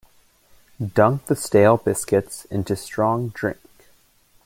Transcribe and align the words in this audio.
Dunk 0.95 1.27
the 1.27 1.35
stale 1.35 1.77
biscuits 1.77 2.45
into 2.45 2.75
strong 2.75 3.29
drink. 3.35 3.59